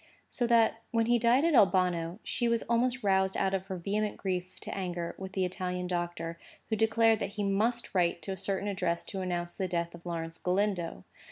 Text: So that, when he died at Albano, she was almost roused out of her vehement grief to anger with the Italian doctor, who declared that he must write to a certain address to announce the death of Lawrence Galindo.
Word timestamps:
So 0.27 0.47
that, 0.47 0.81
when 0.89 1.05
he 1.05 1.19
died 1.19 1.45
at 1.45 1.53
Albano, 1.53 2.17
she 2.23 2.47
was 2.47 2.63
almost 2.63 3.03
roused 3.03 3.37
out 3.37 3.53
of 3.53 3.67
her 3.67 3.77
vehement 3.77 4.17
grief 4.17 4.59
to 4.61 4.75
anger 4.75 5.13
with 5.19 5.33
the 5.33 5.45
Italian 5.45 5.85
doctor, 5.85 6.39
who 6.69 6.75
declared 6.75 7.19
that 7.19 7.33
he 7.37 7.43
must 7.43 7.93
write 7.93 8.23
to 8.23 8.31
a 8.31 8.35
certain 8.35 8.67
address 8.67 9.05
to 9.05 9.21
announce 9.21 9.53
the 9.53 9.67
death 9.67 9.93
of 9.93 10.03
Lawrence 10.03 10.39
Galindo. 10.39 11.03